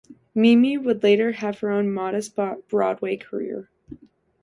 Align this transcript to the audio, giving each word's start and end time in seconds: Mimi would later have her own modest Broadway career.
Mimi 0.33 0.79
would 0.79 1.03
later 1.03 1.31
have 1.31 1.59
her 1.59 1.69
own 1.69 1.93
modest 1.93 2.35
Broadway 2.67 3.17
career. 3.17 3.69